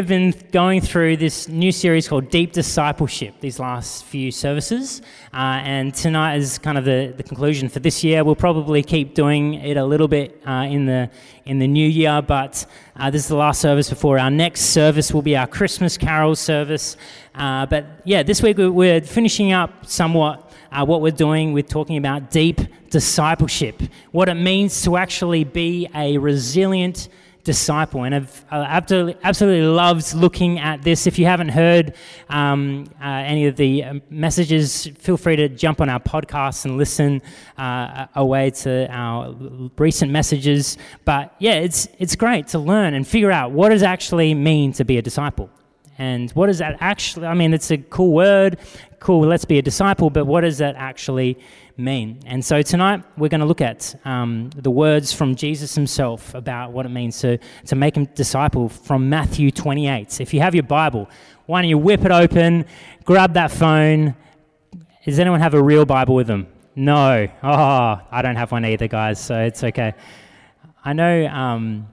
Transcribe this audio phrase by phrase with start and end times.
[0.00, 5.02] have been going through this new series called Deep Discipleship these last few services.
[5.34, 8.24] Uh, and tonight is kind of the, the conclusion for this year.
[8.24, 11.10] We'll probably keep doing it a little bit uh, in, the,
[11.44, 12.64] in the new year, but
[12.96, 16.34] uh, this is the last service before our next service will be our Christmas Carol
[16.34, 16.96] service.
[17.34, 21.98] Uh, but yeah, this week we're finishing up somewhat uh, what we're doing with talking
[21.98, 23.82] about deep discipleship,
[24.12, 27.10] what it means to actually be a resilient
[27.44, 28.04] disciple.
[28.04, 31.06] And I've absolutely, absolutely loved looking at this.
[31.06, 31.94] If you haven't heard
[32.28, 36.76] um, uh, any of the um, messages, feel free to jump on our podcast and
[36.76, 37.22] listen
[37.58, 39.34] uh, away to our
[39.78, 40.76] recent messages.
[41.04, 44.84] But yeah, it's, it's great to learn and figure out what does actually mean to
[44.84, 45.50] be a disciple.
[45.98, 48.58] And what does that actually, I mean, it's a cool word,
[49.00, 51.38] cool, let's be a disciple, but what does that actually
[51.80, 52.20] mean.
[52.26, 56.72] And so tonight we're going to look at um, the words from Jesus himself about
[56.72, 60.20] what it means to, to make a disciple from Matthew 28.
[60.20, 61.08] If you have your Bible,
[61.46, 62.64] why don't you whip it open,
[63.04, 64.14] grab that phone.
[65.04, 66.46] Does anyone have a real Bible with them?
[66.76, 67.26] No.
[67.42, 69.94] Oh, I don't have one either, guys, so it's okay.
[70.84, 71.88] I know, um,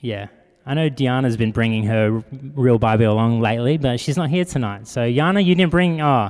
[0.00, 0.28] yeah.
[0.64, 2.22] I know Diana's been bringing her
[2.54, 4.86] real Bible along lately, but she's not here tonight.
[4.86, 6.00] So, Yana, you didn't bring.
[6.00, 6.28] Oh,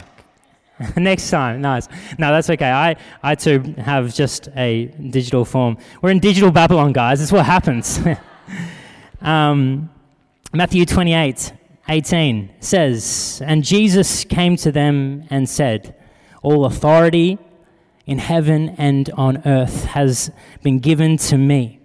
[0.97, 1.89] Next time, nice.
[2.19, 2.71] No, that's okay.
[2.71, 5.79] I, I too have just a digital form.
[6.01, 7.19] We're in digital Babylon, guys.
[7.21, 8.01] That's what happens.
[9.21, 9.91] um,
[10.53, 11.53] Matthew 28
[11.89, 15.95] 18 says, And Jesus came to them and said,
[16.43, 17.39] All authority
[18.07, 20.31] in heaven and on earth has
[20.63, 21.81] been given to me.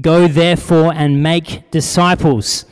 [0.00, 2.64] Go therefore and make disciples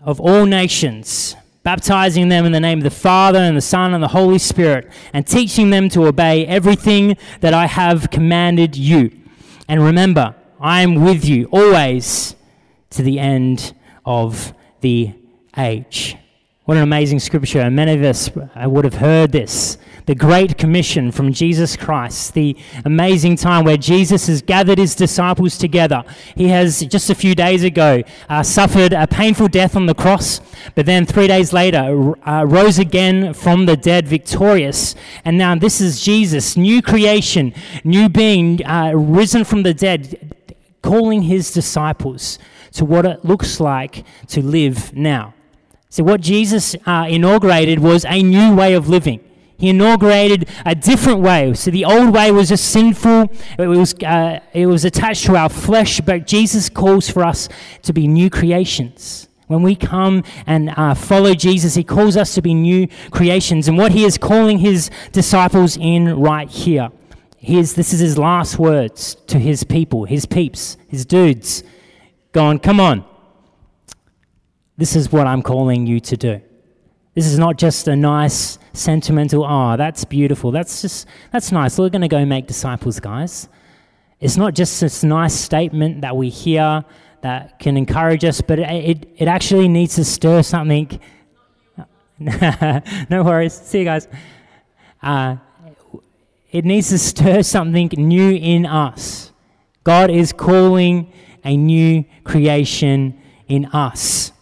[0.00, 1.34] of all nations
[1.70, 4.90] baptizing them in the name of the Father and the Son and the Holy Spirit,
[5.12, 9.12] and teaching them to obey everything that I have commanded you.
[9.68, 12.34] And remember, I am with you always
[12.90, 13.72] to the end
[14.04, 15.12] of the
[15.56, 16.16] age.
[16.64, 17.60] What an amazing scripture.
[17.60, 22.34] And Many of us uh, would have heard this the Great Commission from Jesus Christ,
[22.34, 26.04] the amazing time where Jesus has gathered his disciples together.
[26.36, 30.40] He has, just a few days ago, uh, suffered a painful death on the cross,
[30.74, 34.94] but then three days later uh, rose again from the dead, victorious.
[35.24, 40.36] And now this is Jesus, new creation, new being, uh, risen from the dead,
[40.82, 42.38] calling his disciples
[42.72, 45.34] to what it looks like to live now.
[45.88, 49.20] So, what Jesus uh, inaugurated was a new way of living.
[49.60, 51.52] He inaugurated a different way.
[51.52, 53.30] So the old way was just sinful.
[53.58, 57.46] It was, uh, it was attached to our flesh, but Jesus calls for us
[57.82, 59.28] to be new creations.
[59.48, 63.68] When we come and uh, follow Jesus, he calls us to be new creations.
[63.68, 66.90] And what he is calling his disciples in right here.
[67.36, 71.64] Here's, this is his last words to his people, his peeps, his dudes.
[72.32, 73.04] Going, come on.
[74.78, 76.40] This is what I'm calling you to do.
[77.14, 80.52] This is not just a nice sentimental, oh, that's beautiful.
[80.52, 81.76] That's just, that's nice.
[81.76, 83.48] We're going to go make disciples, guys.
[84.20, 86.84] It's not just this nice statement that we hear
[87.22, 91.00] that can encourage us, but it, it, it actually needs to stir something.
[92.18, 93.54] no worries.
[93.54, 94.06] See you guys.
[95.02, 95.36] Uh,
[96.52, 99.32] it needs to stir something new in us.
[99.82, 101.12] God is calling
[101.44, 103.18] a new creation
[103.48, 104.32] in us.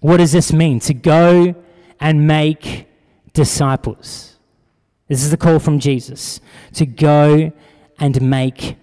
[0.00, 0.80] What does this mean?
[0.80, 1.54] To go
[2.00, 2.86] and make
[3.32, 4.36] disciples.
[5.08, 6.40] This is the call from Jesus
[6.74, 7.52] to go
[7.98, 8.76] and make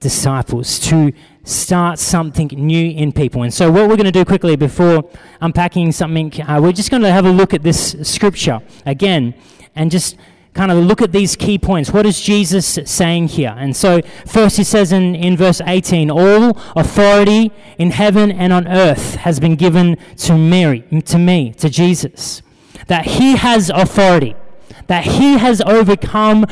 [0.00, 1.12] disciples, to
[1.44, 3.42] start something new in people.
[3.42, 5.08] And so, what we're going to do quickly before
[5.40, 9.34] unpacking something, uh, we're just going to have a look at this scripture again
[9.74, 10.16] and just
[10.54, 11.92] kind of look at these key points.
[11.92, 13.54] What is Jesus saying here?
[13.56, 18.66] And so, first, he says in, in verse 18, All authority in heaven and on
[18.66, 22.42] earth has been given to Mary, to me, to Jesus
[22.86, 24.34] that he has authority,
[24.86, 26.46] that he has overcome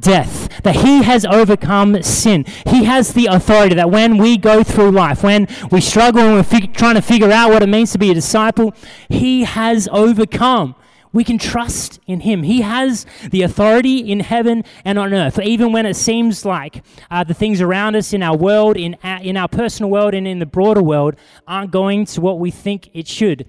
[0.00, 2.44] death, that he has overcome sin.
[2.66, 6.42] He has the authority that when we go through life, when we struggle and we're
[6.42, 8.74] fig- trying to figure out what it means to be a disciple,
[9.08, 10.74] he has overcome.
[11.10, 12.42] We can trust in him.
[12.42, 15.40] He has the authority in heaven and on earth.
[15.40, 19.36] Even when it seems like uh, the things around us in our world, in in
[19.38, 23.08] our personal world, and in the broader world aren't going to what we think it
[23.08, 23.48] should.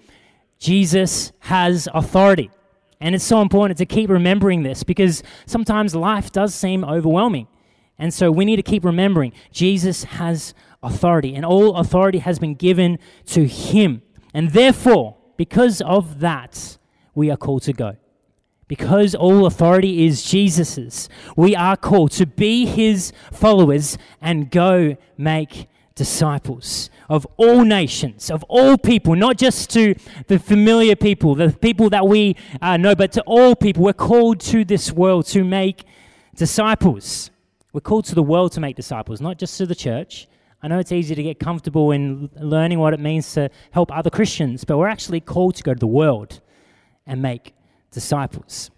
[0.60, 2.52] Jesus has authority.
[3.02, 7.48] And it's so important to keep remembering this because sometimes life does seem overwhelming.
[7.98, 12.56] And so we need to keep remembering Jesus has authority, and all authority has been
[12.56, 14.02] given to him.
[14.34, 16.78] And therefore, because of that,
[17.14, 17.98] we are called to go.
[18.68, 25.68] Because all authority is Jesus's, we are called to be his followers and go make
[26.00, 29.94] disciples of all nations, of all people, not just to
[30.28, 33.84] the familiar people, the people that we uh, know, but to all people.
[33.84, 35.84] We're called to this world to make
[36.38, 37.32] disciples.
[37.74, 40.30] We're called to the world to make disciples, not just to the church.
[40.64, 44.10] I know it's easy to get comfortable in learning what it means to help other
[44.10, 46.40] Christians, but we're actually called to go to the world
[47.06, 47.54] and make
[47.92, 48.72] disciples.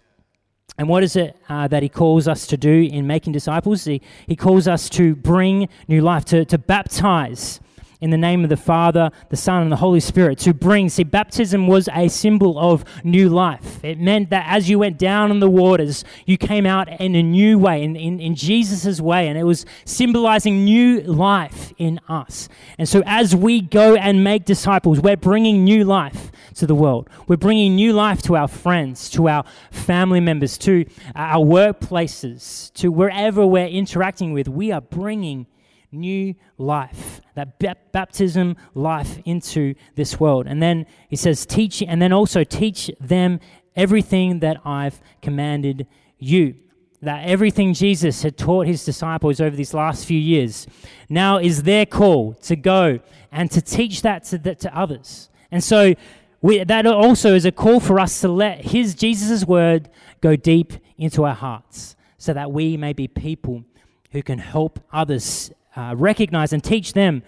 [0.78, 3.84] And what is it uh, that he calls us to do in making disciples?
[3.84, 7.60] He, he calls us to bring new life, to, to baptize
[8.02, 10.88] in the name of the Father, the Son, and the Holy Spirit to bring.
[10.88, 13.82] See, baptism was a symbol of new life.
[13.84, 17.22] It meant that as you went down in the waters, you came out in a
[17.22, 22.48] new way, in, in, in Jesus' way, and it was symbolizing new life in us.
[22.76, 27.08] And so as we go and make disciples, we're bringing new life to the world.
[27.28, 30.84] We're bringing new life to our friends, to our family members, to
[31.14, 34.48] our workplaces, to wherever we're interacting with.
[34.48, 35.46] We are bringing
[35.92, 37.58] new life, that
[37.92, 40.46] baptism life into this world.
[40.46, 43.40] And then he says, teach, and then also teach them
[43.74, 45.86] everything that I've commanded
[46.18, 46.56] you.
[47.00, 50.66] That everything Jesus had taught his disciples over these last few years
[51.08, 53.00] now is their call to go
[53.32, 55.28] and to teach that to, to others.
[55.50, 55.94] And so
[56.40, 59.88] we, that also is a call for us to let his Jesus' word
[60.20, 63.64] go deep into our hearts so that we may be people
[64.12, 67.22] who can help others uh, recognize and teach them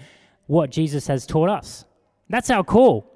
[0.47, 1.85] what Jesus has taught us.
[2.29, 3.11] That's our call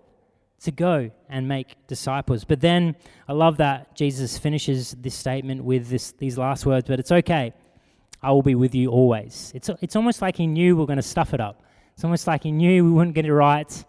[0.61, 2.45] to go and make disciples.
[2.45, 2.97] But then
[3.29, 7.53] I love that Jesus finishes this statement with this, these last words, but it's okay.
[8.23, 9.53] I will be with you always.
[9.55, 11.63] It's, it's almost like he knew we are going to stuff it up.
[11.95, 13.85] It's almost like he knew we wouldn't get it right,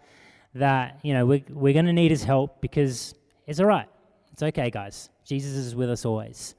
[0.54, 3.14] that, you know, we're, we're going to need his help because
[3.46, 3.88] it's all right.
[4.32, 5.10] It's okay, guys.
[5.24, 6.54] Jesus is with us always.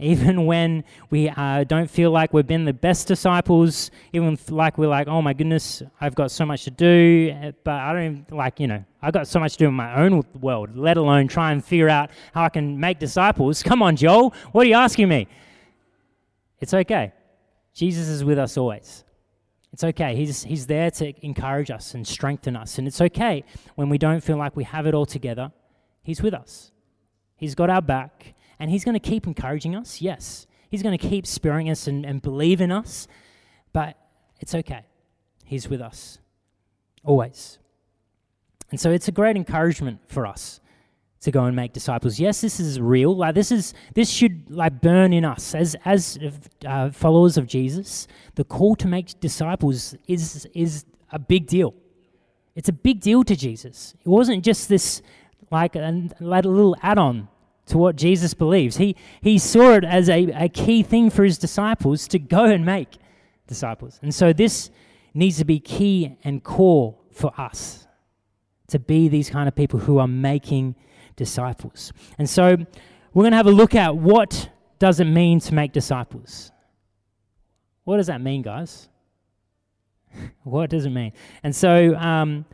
[0.00, 4.88] Even when we uh, don't feel like we've been the best disciples, even like we're
[4.88, 8.26] like, oh my goodness, I've got so much to do, eh, but I don't even,
[8.36, 11.28] like, you know, I've got so much to do in my own world, let alone
[11.28, 13.62] try and figure out how I can make disciples.
[13.62, 15.28] Come on, Joel, what are you asking me?
[16.58, 17.12] It's okay.
[17.72, 19.04] Jesus is with us always.
[19.72, 20.16] It's okay.
[20.16, 22.78] He's, he's there to encourage us and strengthen us.
[22.78, 23.44] And it's okay
[23.74, 25.52] when we don't feel like we have it all together.
[26.02, 26.72] He's with us.
[27.36, 30.46] He's got our back and He's going to keep encouraging us, yes.
[30.70, 33.06] He's going to keep spurring us and, and believe in us,
[33.72, 33.96] but
[34.40, 34.84] it's okay.
[35.44, 36.18] He's with us
[37.04, 37.58] always.
[38.70, 40.60] And so it's a great encouragement for us
[41.20, 42.18] to go and make disciples.
[42.18, 43.16] Yes, this is real.
[43.16, 46.18] Like this is this should like burn in us as as
[46.66, 48.06] uh, followers of Jesus.
[48.34, 51.74] The call to make disciples is is a big deal.
[52.54, 53.94] It's a big deal to Jesus.
[54.04, 55.02] It wasn't just this
[55.50, 57.28] like a, like a little add-on
[57.66, 58.76] to what Jesus believes.
[58.76, 62.64] He, he saw it as a, a key thing for his disciples to go and
[62.64, 62.96] make
[63.46, 63.98] disciples.
[64.02, 64.70] And so this
[65.14, 67.86] needs to be key and core for us
[68.68, 70.74] to be these kind of people who are making
[71.16, 71.92] disciples.
[72.18, 72.56] And so
[73.12, 76.50] we're going to have a look at what does it mean to make disciples?
[77.84, 78.88] What does that mean, guys?
[80.42, 81.12] what does it mean?
[81.42, 82.44] And so um,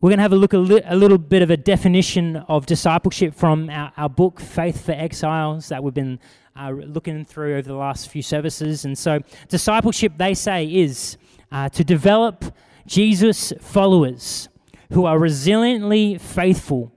[0.00, 2.66] we're going to have a look a, li- a, little bit of a definition of
[2.66, 6.20] discipleship from our, our book, Faith for Exiles, that we've been
[6.54, 8.84] uh, looking through over the last few services.
[8.84, 11.16] And so, discipleship, they say, is
[11.50, 12.44] uh, to develop
[12.86, 14.50] Jesus followers
[14.92, 16.92] who are resiliently faithful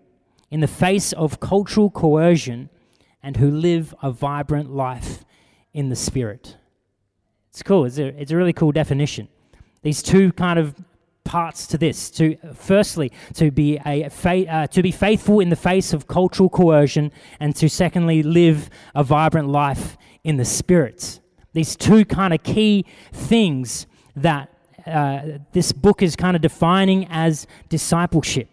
[0.51, 2.69] in the face of cultural coercion
[3.23, 5.23] and who live a vibrant life
[5.73, 6.57] in the Spirit.
[7.49, 7.85] It's cool.
[7.85, 9.29] It's a, it's a really cool definition.
[9.83, 10.75] These two kind of
[11.29, 12.09] parts to this.
[12.11, 16.49] To firstly, to be a fa- uh, to be faithful in the face of cultural
[16.49, 21.19] coercion, and to secondly live a vibrant life in the spirit.
[21.53, 24.49] These two kind of key things that
[24.87, 28.49] uh, this book is kind of defining as discipleship.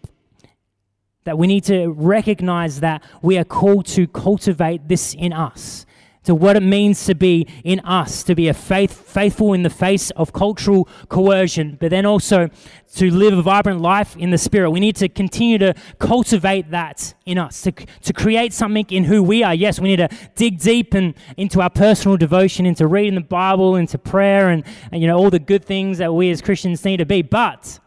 [1.23, 5.87] That we need to recognize that we are called to cultivate this in us
[6.27, 9.69] to what it means to be in us, to be a faith, faithful in the
[9.69, 12.49] face of cultural coercion, but then also
[12.95, 14.71] to live a vibrant life in the Spirit.
[14.71, 19.23] We need to continue to cultivate that in us, to, to create something in who
[19.23, 19.53] we are.
[19.53, 23.77] Yes, we need to dig deep and into our personal devotion, into reading the Bible,
[23.77, 26.97] into prayer, and, and you know all the good things that we as Christians need
[26.97, 27.21] to be.
[27.21, 27.79] But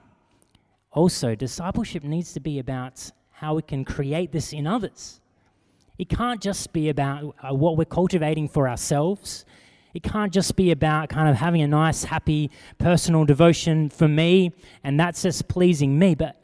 [0.92, 5.20] also, discipleship needs to be about how we can create this in others.
[6.00, 9.44] It can't just be about uh, what we're cultivating for ourselves.
[9.92, 14.52] It can't just be about kind of having a nice, happy, personal devotion for me,
[14.82, 16.14] and that's just pleasing me.
[16.14, 16.42] But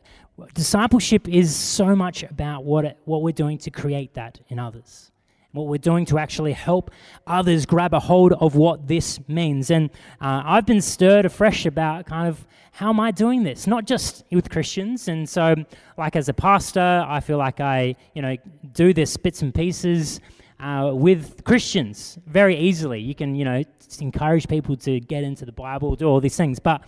[0.52, 5.10] discipleship is so much about what, it, what we're doing to create that in others.
[5.56, 6.90] What we're doing to actually help
[7.26, 9.70] others grab a hold of what this means.
[9.70, 13.66] And uh, I've been stirred afresh about kind of how am I doing this?
[13.66, 15.08] Not just with Christians.
[15.08, 15.54] And so,
[15.96, 18.36] like as a pastor, I feel like I, you know,
[18.74, 20.20] do this bits and pieces
[20.60, 23.00] uh, with Christians very easily.
[23.00, 23.62] You can, you know,
[24.00, 26.58] encourage people to get into the Bible, do all these things.
[26.58, 26.82] But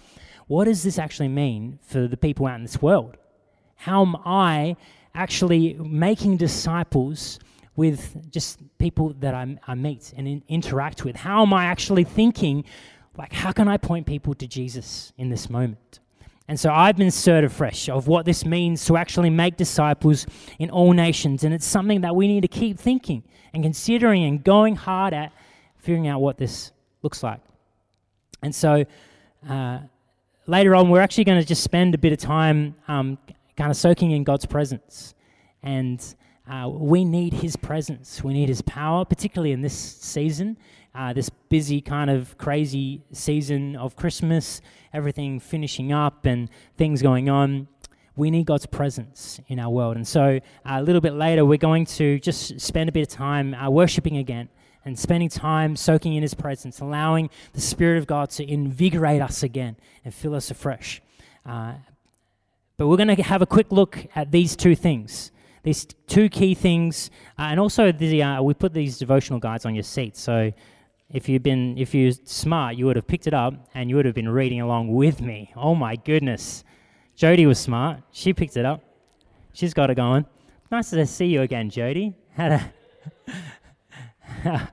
[0.46, 3.16] what does this actually mean for the people out in this world?
[3.76, 4.76] How am I
[5.14, 7.38] actually making disciples
[7.78, 11.14] with just people that I, I meet and in, interact with?
[11.14, 12.64] How am I actually thinking,
[13.16, 16.00] like, how can I point people to Jesus in this moment?
[16.48, 20.26] And so I've been stirred afresh of what this means to actually make disciples
[20.58, 21.44] in all nations.
[21.44, 23.22] And it's something that we need to keep thinking
[23.54, 25.32] and considering and going hard at
[25.76, 27.40] figuring out what this looks like.
[28.42, 28.84] And so
[29.48, 29.78] uh,
[30.48, 33.18] later on, we're actually going to just spend a bit of time um,
[33.56, 35.14] kind of soaking in God's presence.
[35.62, 36.02] And
[36.48, 38.24] uh, we need His presence.
[38.24, 40.56] We need His power, particularly in this season,
[40.94, 44.62] uh, this busy, kind of crazy season of Christmas,
[44.92, 47.68] everything finishing up and things going on.
[48.16, 49.96] We need God's presence in our world.
[49.96, 53.08] And so uh, a little bit later, we're going to just spend a bit of
[53.08, 54.48] time uh, worshiping again
[54.84, 59.42] and spending time soaking in His presence, allowing the Spirit of God to invigorate us
[59.42, 61.02] again and fill us afresh.
[61.44, 61.74] Uh,
[62.78, 65.30] but we're going to have a quick look at these two things
[65.62, 69.74] these two key things, uh, and also the, uh, we put these devotional guides on
[69.74, 70.16] your seat.
[70.16, 70.52] So
[71.10, 74.04] if you've been, if you're smart, you would have picked it up and you would
[74.04, 75.52] have been reading along with me.
[75.56, 76.64] Oh my goodness,
[77.16, 78.00] Jody was smart.
[78.12, 78.82] She picked it up.
[79.52, 80.26] She's got it going.
[80.70, 82.14] Nice to see you again, Jody.
[82.30, 82.72] Had a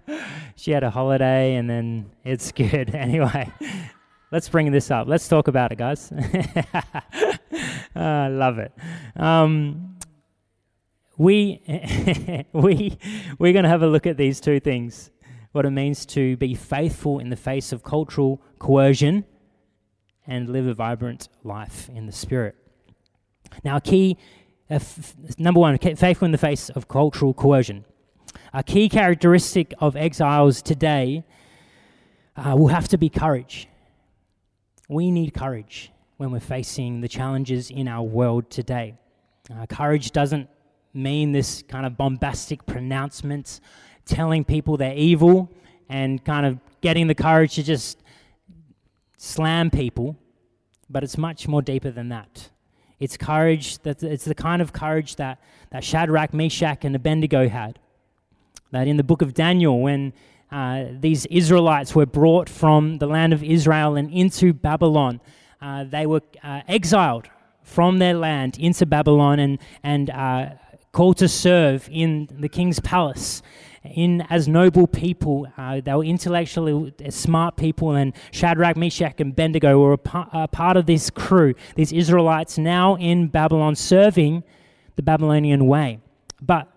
[0.56, 2.94] she had a holiday, and then it's good.
[2.96, 3.52] Anyway,
[4.32, 5.08] let's bring this up.
[5.08, 6.12] Let's talk about it, guys.
[7.96, 8.72] I love it.
[9.16, 9.95] Um,
[11.18, 11.62] we,
[12.54, 12.98] we,
[13.40, 15.12] we're going to have a look at these two things
[15.56, 19.24] what it means to be faithful in the face of cultural coercion
[20.28, 22.56] and live a vibrant life in the Spirit.
[23.64, 24.18] Now, key,
[24.70, 27.86] uh, f- number one, faithful in the face of cultural coercion.
[28.54, 31.24] A key characteristic of exiles today
[32.36, 33.70] uh, will have to be courage.
[34.90, 38.96] We need courage when we're facing the challenges in our world today.
[39.50, 40.50] Uh, courage doesn't
[40.96, 43.60] mean this kind of bombastic pronouncement,
[44.06, 45.52] telling people they're evil
[45.90, 48.02] and kind of getting the courage to just
[49.18, 50.16] slam people,
[50.90, 52.50] but it's much more deeper than that.
[53.00, 55.40] It's courage that it's the kind of courage that,
[55.72, 57.80] that Shadrach, Meshach, and Abednego had.
[58.72, 60.14] That in the book of Daniel, when
[60.52, 65.20] uh, these Israelites were brought from the land of Israel and into Babylon,
[65.62, 67.28] uh, they were uh, exiled
[67.64, 70.50] from their land into Babylon and, and uh,
[70.96, 73.42] called to serve in the king's palace
[73.84, 75.46] in as noble people.
[75.58, 80.48] Uh, they were intellectually smart people, and Shadrach, Meshach, and Abednego were a, pa- a,
[80.48, 84.46] part of this crew, these Israelites now in Babylon serving
[84.96, 86.00] the Babylonian way.
[86.42, 86.72] But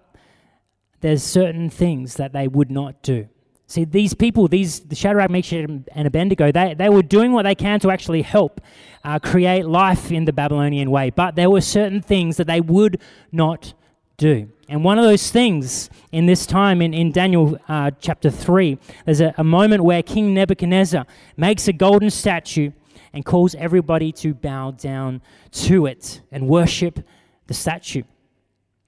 [1.00, 3.28] there's certain things that they would not do.
[3.68, 7.54] See, these people, these the Shadrach, Meshach, and Abednego, they, they were doing what they
[7.54, 8.60] can to actually help
[9.04, 11.10] uh, create life in the Babylonian way.
[11.10, 13.75] But there were certain things that they would not
[14.18, 14.50] do.
[14.68, 19.20] And one of those things in this time in, in Daniel uh, chapter 3, there's
[19.20, 21.06] a, a moment where King Nebuchadnezzar
[21.37, 22.72] makes a golden statue
[23.12, 25.22] and calls everybody to bow down
[25.52, 26.98] to it and worship
[27.46, 28.02] the statue.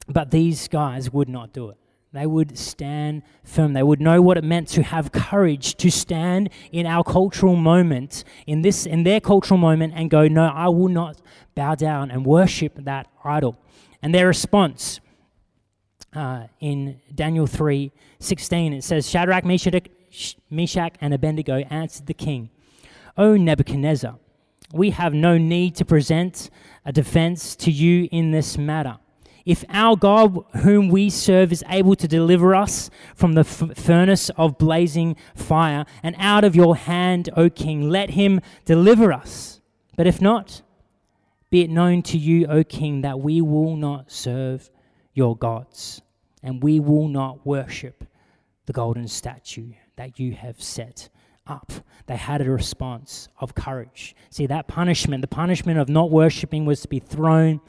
[0.09, 1.77] But these guys would not do it.
[2.13, 3.73] They would stand firm.
[3.73, 8.25] They would know what it meant to have courage to stand in our cultural moment,
[8.49, 11.23] in this in their cultural moment, and go, No, I will not
[11.55, 13.57] bow down and worship that idol.
[14.03, 14.99] And their response
[16.15, 22.51] uh, in Daniel 3 16, it says, Shadrach, Meshach, and Abednego answered the king,
[23.17, 24.19] O Nebuchadnezzar,
[24.73, 26.51] we have no need to present
[26.85, 28.99] a defense to you in this matter.
[29.45, 34.31] If our God, whom we serve, is able to deliver us from the f- furnace
[34.31, 39.61] of blazing fire and out of your hand, O king, let him deliver us.
[39.97, 40.63] But if not,
[41.51, 44.71] be it known to you, O king, that we will not serve
[45.15, 46.03] your gods,
[46.43, 48.05] and we will not worship
[48.67, 51.09] the golden statue that you have set
[51.47, 51.73] up.
[52.07, 54.15] They had a response of courage.
[54.31, 57.61] See, that punishment, the punishment of not worshiping, was to be thrown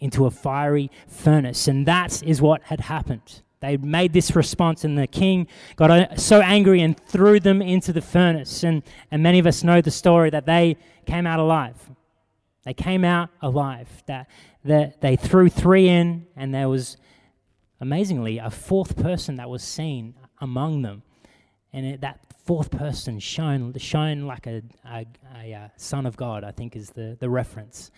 [0.00, 3.42] into a fiery furnace, and that is what had happened.
[3.60, 7.92] They made this response, and the king got uh, so angry and threw them into
[7.92, 8.62] the furnace.
[8.62, 10.76] And, and many of us know the story that they
[11.06, 11.74] came out alive.
[12.64, 13.88] They came out alive.
[14.06, 14.28] That,
[14.68, 16.96] that they threw three in, and there was
[17.80, 21.02] amazingly, a fourth person that was seen among them.
[21.72, 26.16] And it, that fourth person shone, shone like a, a, a, a uh, son of
[26.16, 27.90] God, I think is the, the reference.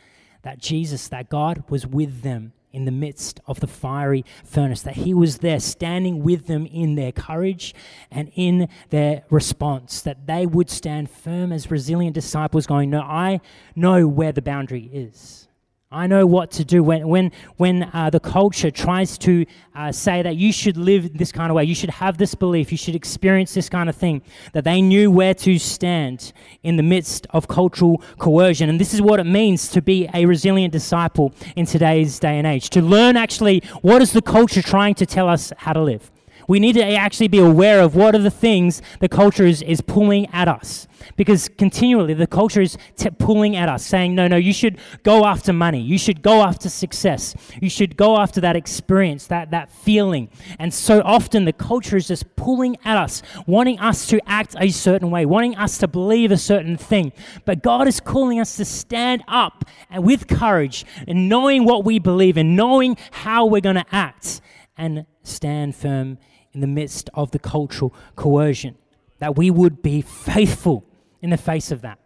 [0.42, 4.94] That Jesus, that God was with them in the midst of the fiery furnace, that
[4.94, 7.74] He was there standing with them in their courage
[8.10, 13.40] and in their response, that they would stand firm as resilient disciples, going, No, I
[13.74, 15.48] know where the boundary is.
[15.92, 19.44] I know what to do when, when, when uh, the culture tries to
[19.74, 22.70] uh, say that you should live this kind of way, you should have this belief,
[22.70, 26.32] you should experience this kind of thing, that they knew where to stand
[26.62, 28.68] in the midst of cultural coercion.
[28.68, 32.46] And this is what it means to be a resilient disciple in today's day and
[32.46, 36.08] age, to learn actually what is the culture trying to tell us how to live.
[36.48, 39.80] We need to actually be aware of what are the things the culture is, is
[39.80, 40.86] pulling at us.
[41.16, 45.24] Because continually the culture is t- pulling at us, saying, no, no, you should go
[45.24, 45.80] after money.
[45.80, 47.34] You should go after success.
[47.60, 50.28] You should go after that experience, that, that feeling.
[50.58, 54.70] And so often the culture is just pulling at us, wanting us to act a
[54.70, 57.12] certain way, wanting us to believe a certain thing.
[57.44, 61.98] But God is calling us to stand up and with courage and knowing what we
[61.98, 64.40] believe and knowing how we're going to act
[64.76, 66.18] and stand firm
[66.52, 68.76] in the midst of the cultural coercion,
[69.18, 70.84] that we would be faithful
[71.22, 71.98] in the face of that.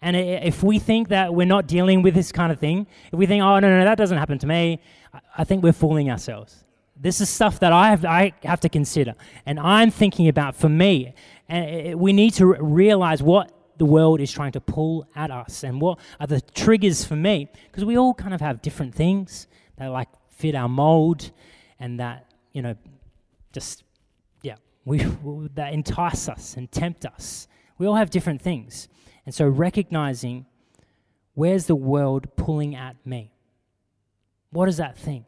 [0.00, 3.24] And if we think that we're not dealing with this kind of thing, if we
[3.24, 4.80] think, oh, no, no, that doesn't happen to me,
[5.36, 6.64] I think we're fooling ourselves.
[6.94, 9.14] This is stuff that I have, I have to consider.
[9.46, 11.14] And I'm thinking about for me.
[11.48, 15.80] And we need to realize what the world is trying to pull at us and
[15.80, 17.48] what are the triggers for me.
[17.66, 19.46] Because we all kind of have different things
[19.78, 21.30] that like fit our mold
[21.80, 22.74] and that, you know,
[23.52, 23.84] just,
[24.42, 24.56] yeah,
[24.86, 24.98] we,
[25.54, 27.46] that entice us and tempt us.
[27.76, 28.88] We all have different things.
[29.26, 30.46] And so recognizing
[31.34, 33.32] where's the world pulling at me?
[34.50, 35.26] What is that thing?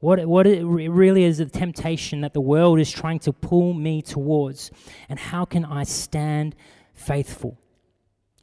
[0.00, 4.00] What, what it really is the temptation that the world is trying to pull me
[4.02, 4.70] towards?
[5.08, 6.54] And how can I stand
[6.94, 7.58] faithful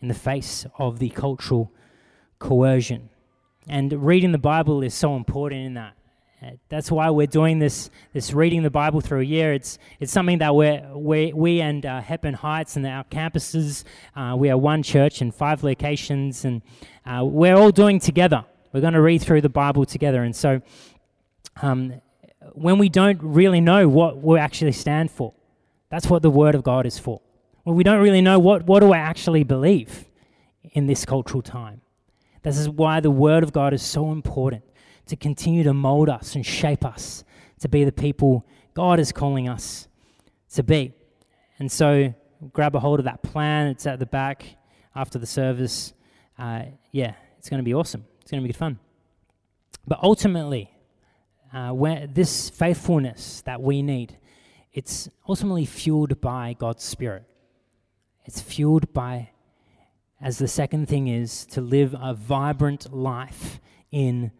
[0.01, 1.71] in the face of the cultural
[2.39, 3.09] coercion?
[3.69, 5.93] And reading the Bible is so important in that.
[6.69, 9.53] That's why we're doing this, this reading the Bible through a year.
[9.53, 13.83] It's, it's something that we're, we, we and uh, Hepburn Heights and our campuses,
[14.15, 16.61] uh, we are one church in five locations, and
[17.05, 18.45] uh, we're all doing together.
[18.73, 20.23] We're going to read through the Bible together.
[20.23, 20.61] And so
[21.61, 22.01] um,
[22.53, 25.33] when we don't really know what we actually stand for,
[25.89, 27.21] that's what the Word of God is for.
[27.63, 30.05] When we don't really know what, what do I actually believe
[30.73, 31.81] in this cultural time.
[32.43, 34.63] This is why the Word of God is so important
[35.07, 37.23] to continue to mold us and shape us
[37.59, 39.87] to be the people God is calling us
[40.53, 40.93] to be.
[41.59, 42.13] And so
[42.53, 43.67] grab a hold of that plan.
[43.67, 44.57] It's at the back
[44.95, 45.93] after the service.
[46.37, 48.05] Uh, yeah, it's going to be awesome.
[48.21, 48.79] It's going to be good fun.
[49.87, 50.71] But ultimately,
[51.53, 54.17] uh, where this faithfulness that we need,
[54.73, 57.23] it's ultimately fueled by God's Spirit.
[58.25, 59.29] It's fueled by,
[60.19, 64.31] as the second thing is, to live a vibrant life in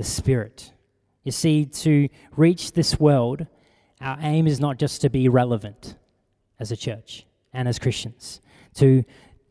[0.00, 0.72] the Spirit.
[1.24, 3.46] You see, to reach this world,
[4.00, 5.94] our aim is not just to be relevant
[6.58, 8.40] as a church and as Christians,
[8.76, 9.04] to,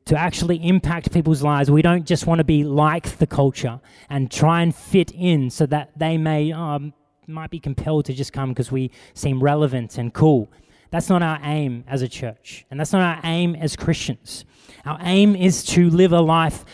[0.05, 1.69] to actually impact people's lives.
[1.69, 5.67] We don't just want to be like the culture and try and fit in so
[5.67, 6.95] that they may, um,
[7.27, 10.51] might be compelled to just come because we seem relevant and cool.
[10.89, 14.45] That's not our aim as a church, and that's not our aim as Christians.
[14.83, 16.65] Our aim is to live a life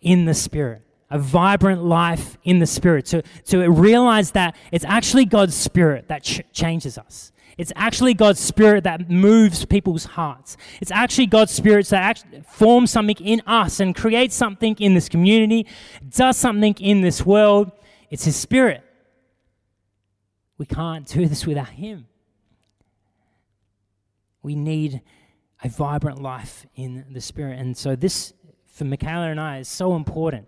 [0.00, 5.24] in the Spirit a vibrant life in the Spirit, to, to realize that it's actually
[5.24, 7.32] God's Spirit that ch- changes us.
[7.56, 10.56] It's actually God's Spirit that moves people's hearts.
[10.80, 15.66] It's actually God's Spirit that forms something in us and creates something in this community,
[16.08, 17.72] does something in this world.
[18.10, 18.84] It's His Spirit.
[20.56, 22.06] We can't do this without Him.
[24.42, 25.00] We need
[25.64, 27.58] a vibrant life in the Spirit.
[27.58, 28.32] And so, this,
[28.66, 30.46] for Michaela and I, is so important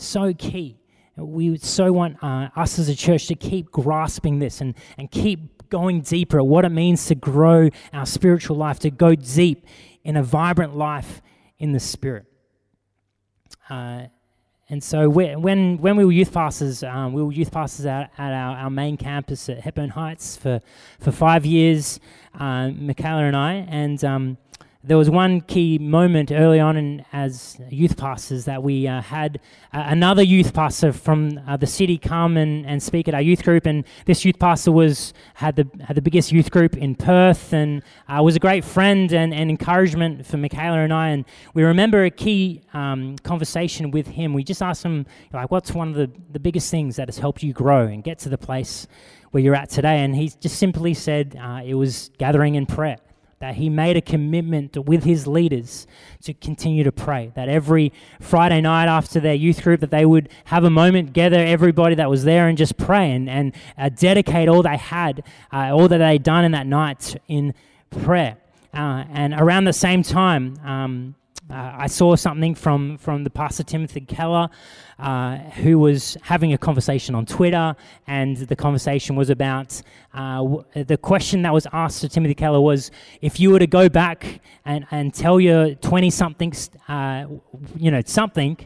[0.00, 0.78] so key.
[1.16, 5.68] We so want uh, us as a church to keep grasping this and, and keep
[5.68, 9.66] going deeper at what it means to grow our spiritual life, to go deep
[10.02, 11.20] in a vibrant life
[11.58, 12.24] in the Spirit.
[13.68, 14.06] Uh,
[14.68, 18.32] and so when, when we were youth pastors, um, we were youth pastors at, at
[18.32, 20.60] our, our main campus at Hepburn Heights for,
[21.00, 21.98] for five years,
[22.38, 23.54] uh, Michaela and I.
[23.68, 24.38] And um,
[24.82, 29.38] there was one key moment early on in, as youth pastors that we uh, had
[29.74, 33.42] uh, another youth pastor from uh, the city come and, and speak at our youth
[33.42, 33.66] group.
[33.66, 37.82] And this youth pastor was had the had the biggest youth group in Perth and
[38.08, 41.08] uh, was a great friend and, and encouragement for Michaela and I.
[41.10, 44.32] And we remember a key um, conversation with him.
[44.32, 47.42] We just asked him like what's one of the, the biggest things that has helped
[47.42, 48.86] you grow and get to the place
[49.30, 49.98] where you're at today?
[50.02, 52.96] And he just simply said uh, it was gathering in prayer
[53.40, 55.86] that he made a commitment with his leaders
[56.22, 57.32] to continue to pray.
[57.34, 61.38] That every Friday night after their youth group, that they would have a moment, gather
[61.38, 65.74] everybody that was there and just pray and, and uh, dedicate all they had, uh,
[65.74, 67.54] all that they'd done in that night in
[67.88, 68.36] prayer.
[68.74, 71.14] Uh, and around the same time, um,
[71.50, 74.48] uh, I saw something from, from the pastor Timothy Keller,
[74.98, 77.74] uh, who was having a conversation on Twitter,
[78.06, 79.82] and the conversation was about
[80.14, 83.66] uh, w- the question that was asked to Timothy Keller was, if you were to
[83.66, 86.52] go back and, and tell your 20 something,
[86.88, 87.26] uh,
[87.76, 88.56] you know, something,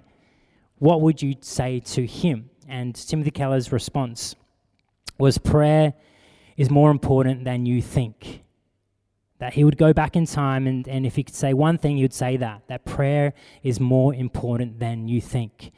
[0.79, 2.51] what would you say to him?
[2.69, 4.35] And Timothy Keller's response
[5.19, 5.95] was, prayer
[6.59, 8.44] is more important than you think
[9.45, 11.99] that he would go back in time and, and if he could say one thing,
[11.99, 15.71] he would say that, that prayer is more important than you think.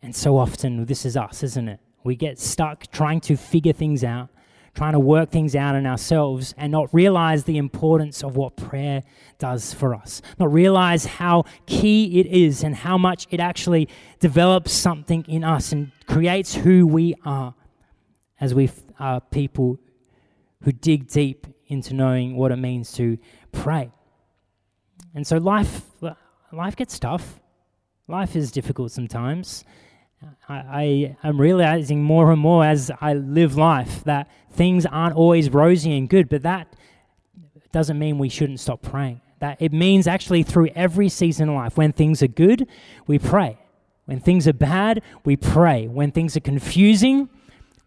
[0.00, 1.80] And so often, this is us, isn't it?
[2.04, 4.28] We get stuck trying to figure things out,
[4.76, 9.02] trying to work things out in ourselves, and not realize the importance of what prayer
[9.40, 10.22] does for us.
[10.38, 13.88] Not realize how key it is and how much it actually
[14.20, 17.56] develops something in us and creates who we are
[18.40, 18.70] as we
[19.00, 19.80] are people
[20.62, 23.16] who dig deep into knowing what it means to
[23.52, 23.90] pray.
[25.14, 25.82] And so life,
[26.52, 27.40] life gets tough.
[28.08, 29.64] Life is difficult sometimes.
[30.48, 35.48] I, I am realizing more and more as I live life that things aren't always
[35.48, 36.74] rosy and good, but that
[37.72, 39.20] doesn't mean we shouldn't stop praying.
[39.38, 42.66] That it means actually through every season of life, when things are good,
[43.06, 43.58] we pray.
[44.06, 45.86] When things are bad, we pray.
[45.86, 47.28] When things are confusing,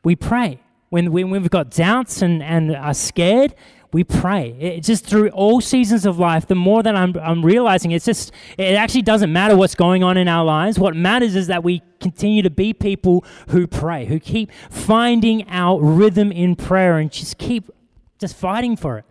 [0.04, 0.63] we pray
[0.94, 3.56] when, when we've got doubts and, and are scared,
[3.92, 4.56] we pray.
[4.60, 8.32] It, just through all seasons of life, the more that I'm, I'm realizing it's just,
[8.60, 10.78] it actually doesn't matter what's going on in our lives.
[10.78, 15.82] What matters is that we continue to be people who pray, who keep finding our
[15.82, 17.72] rhythm in prayer and just keep
[18.20, 19.06] just fighting for it.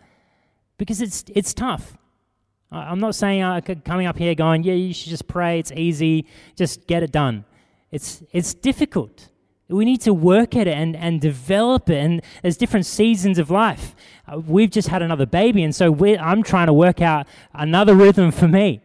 [0.78, 1.98] Because it's, it's tough.
[2.70, 6.26] I'm not saying uh, coming up here going, yeah, you should just pray, it's easy,
[6.54, 7.44] just get it done.
[7.90, 9.30] It's, it's difficult.
[9.68, 11.98] We need to work at it and, and develop it.
[11.98, 13.94] And there's different seasons of life.
[14.26, 18.30] Uh, we've just had another baby, and so I'm trying to work out another rhythm
[18.30, 18.80] for me,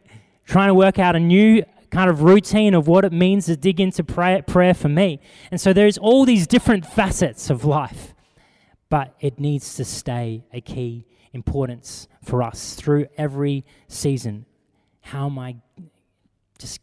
[0.46, 3.80] trying to work out a new kind of routine of what it means to dig
[3.80, 5.20] into prayer, prayer for me.
[5.52, 8.14] And so there's all these different facets of life,
[8.90, 14.46] but it needs to stay a key importance for us through every season.
[15.02, 15.58] How am I
[16.58, 16.82] just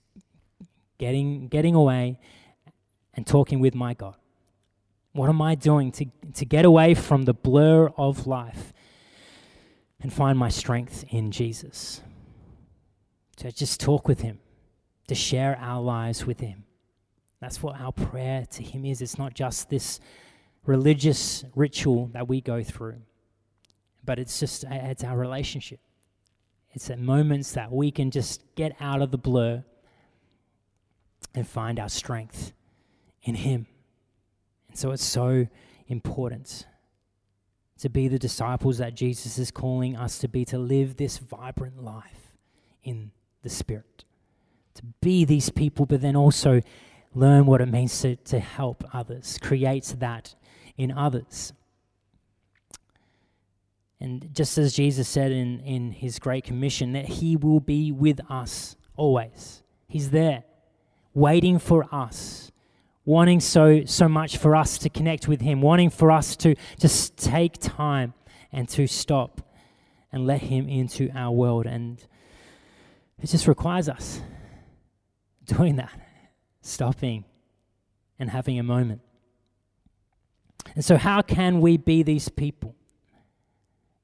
[0.98, 2.18] getting getting away
[3.16, 4.16] and talking with my God?
[5.12, 8.72] What am I doing to, to get away from the blur of life
[10.00, 12.00] and find my strength in Jesus?
[13.36, 14.40] To just talk with Him,
[15.06, 16.64] to share our lives with Him.
[17.40, 19.00] That's what our prayer to Him is.
[19.02, 20.00] It's not just this
[20.66, 23.02] religious ritual that we go through,
[24.04, 25.80] but it's just it's our relationship.
[26.72, 29.62] It's at moments that we can just get out of the blur
[31.34, 32.52] and find our strength
[33.24, 33.66] in Him.
[34.68, 35.48] And so it's so
[35.88, 36.66] important
[37.78, 41.82] to be the disciples that Jesus is calling us to be, to live this vibrant
[41.82, 42.32] life
[42.82, 43.10] in
[43.42, 44.04] the Spirit.
[44.74, 46.60] To be these people, but then also
[47.14, 50.34] learn what it means to, to help others, create that
[50.76, 51.52] in others.
[54.00, 58.20] And just as Jesus said in, in his Great Commission, that he will be with
[58.30, 59.62] us always.
[59.86, 60.44] He's there,
[61.14, 62.43] waiting for us
[63.04, 67.16] wanting so so much for us to connect with him wanting for us to just
[67.16, 68.14] take time
[68.52, 69.40] and to stop
[70.12, 71.66] and let him into our world.
[71.66, 72.02] And
[73.20, 74.20] it just requires us
[75.44, 75.92] doing that
[76.62, 77.24] stopping
[78.18, 79.00] and having a moment.
[80.74, 82.74] And so how can we be these people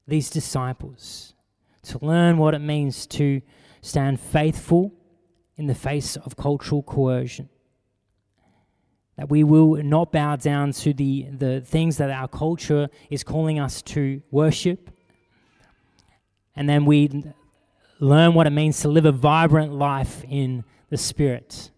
[0.07, 1.33] these disciples
[1.83, 3.41] to learn what it means to
[3.81, 4.91] stand faithful
[5.55, 7.47] in the face of cultural coercion
[9.17, 13.59] that we will not bow down to the, the things that our culture is calling
[13.59, 14.89] us to worship.
[16.55, 17.23] And then we
[17.99, 21.70] learn what it means to live a vibrant life in the Spirit.